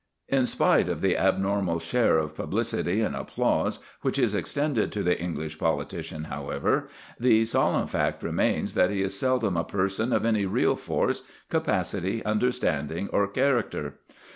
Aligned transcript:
In 0.29 0.47
spite 0.47 0.89
of 0.89 1.01
the 1.01 1.15
abnormal 1.15 1.77
share 1.77 2.17
of 2.17 2.35
publicity 2.35 3.01
and 3.01 3.15
applause 3.15 3.77
which 4.01 4.17
is 4.17 4.33
extended 4.33 4.91
to 4.93 5.03
the 5.03 5.21
English 5.21 5.59
politician, 5.59 6.23
however, 6.23 6.89
the 7.19 7.45
solemn 7.45 7.85
fact 7.85 8.23
remains 8.23 8.73
that 8.73 8.89
he 8.89 9.03
is 9.03 9.15
seldom 9.15 9.55
a 9.55 9.63
person 9.63 10.11
of 10.11 10.25
any 10.25 10.47
real 10.47 10.75
force, 10.75 11.21
capacity, 11.51 12.25
understanding, 12.25 13.09
or 13.13 13.27
character. 13.27 13.99